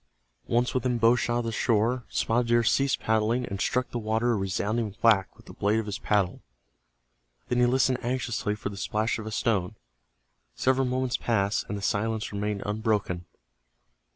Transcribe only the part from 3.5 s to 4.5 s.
struck the water a